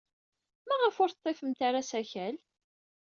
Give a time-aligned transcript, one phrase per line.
[0.67, 2.35] Maɣef ur teḍḍifemt ara asakal?